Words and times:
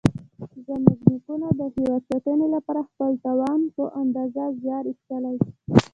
زموږ 0.65 0.99
نیکونو 1.11 1.47
د 1.59 1.61
هېواد 1.75 2.03
ساتنې 2.09 2.47
لپاره 2.55 2.87
خپل 2.89 3.11
توان 3.25 3.61
په 3.75 3.83
اندازه 4.01 4.43
زیار 4.61 4.83
ایستلی. 4.89 5.37